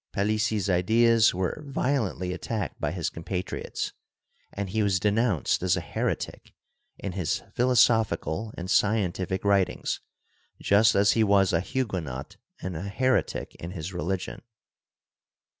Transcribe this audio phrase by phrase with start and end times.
[0.13, 3.93] Palissy's ideas were violently attacked by his compatriots,
[4.51, 6.55] and he was de nounced as a heretic
[6.97, 9.99] in his philosophical and scientific writings
[10.59, 14.41] just as he was a Huguenot and a heretic in his religion.